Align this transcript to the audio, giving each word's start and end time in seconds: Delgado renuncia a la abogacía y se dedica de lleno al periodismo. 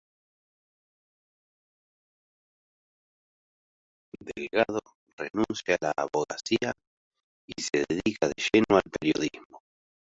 Delgado 4.19 4.79
renuncia 5.17 5.75
a 5.75 5.85
la 5.85 5.93
abogacía 5.95 6.73
y 7.45 7.61
se 7.61 7.83
dedica 7.87 8.27
de 8.27 8.33
lleno 8.51 8.77
al 8.77 8.89
periodismo. 8.99 9.61